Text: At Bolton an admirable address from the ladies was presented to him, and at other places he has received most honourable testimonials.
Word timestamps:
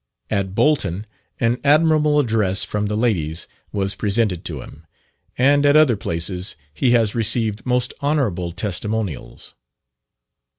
At 0.31 0.55
Bolton 0.55 1.05
an 1.39 1.59
admirable 1.63 2.19
address 2.19 2.65
from 2.65 2.87
the 2.87 2.95
ladies 2.95 3.47
was 3.71 3.93
presented 3.93 4.43
to 4.45 4.59
him, 4.61 4.87
and 5.37 5.63
at 5.63 5.75
other 5.75 5.95
places 5.95 6.55
he 6.73 6.89
has 6.93 7.13
received 7.13 7.67
most 7.67 7.93
honourable 8.01 8.51
testimonials. 8.51 9.53